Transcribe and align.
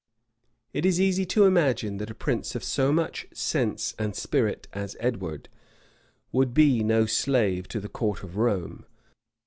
[]It 0.73 0.83
is 0.83 0.99
easy 0.99 1.27
to 1.27 1.45
imagine, 1.45 1.97
that 1.97 2.09
a 2.09 2.15
prince 2.15 2.55
of 2.55 2.63
so 2.63 2.91
much 2.91 3.27
sense 3.35 3.93
and 3.99 4.15
spirit 4.15 4.67
as 4.73 4.97
Edward, 4.99 5.47
would 6.31 6.55
be 6.55 6.83
no 6.83 7.05
slave 7.05 7.67
to 7.67 7.79
the 7.79 7.87
court 7.87 8.23
of 8.23 8.35
Rome. 8.35 8.87